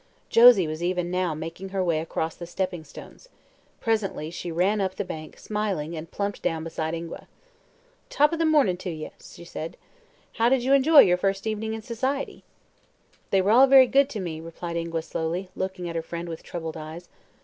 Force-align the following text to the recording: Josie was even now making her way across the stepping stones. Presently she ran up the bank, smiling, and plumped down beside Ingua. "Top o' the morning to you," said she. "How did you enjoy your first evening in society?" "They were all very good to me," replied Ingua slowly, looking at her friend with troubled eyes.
Josie 0.31 0.65
was 0.65 0.81
even 0.81 1.11
now 1.11 1.35
making 1.35 1.69
her 1.69 1.83
way 1.83 1.99
across 1.99 2.33
the 2.35 2.47
stepping 2.47 2.83
stones. 2.83 3.29
Presently 3.79 4.31
she 4.31 4.51
ran 4.51 4.81
up 4.81 4.95
the 4.95 5.05
bank, 5.05 5.37
smiling, 5.37 5.95
and 5.95 6.09
plumped 6.09 6.41
down 6.41 6.63
beside 6.63 6.95
Ingua. 6.95 7.27
"Top 8.09 8.33
o' 8.33 8.35
the 8.35 8.43
morning 8.43 8.77
to 8.77 8.89
you," 8.89 9.11
said 9.19 9.77
she. 10.33 10.39
"How 10.39 10.49
did 10.49 10.63
you 10.63 10.73
enjoy 10.73 11.01
your 11.01 11.17
first 11.17 11.45
evening 11.45 11.75
in 11.75 11.83
society?" 11.83 12.43
"They 13.29 13.43
were 13.43 13.51
all 13.51 13.67
very 13.67 13.85
good 13.85 14.09
to 14.09 14.19
me," 14.19 14.41
replied 14.41 14.75
Ingua 14.75 15.03
slowly, 15.03 15.49
looking 15.55 15.87
at 15.87 15.95
her 15.95 16.01
friend 16.01 16.27
with 16.27 16.41
troubled 16.41 16.75
eyes. 16.77 17.07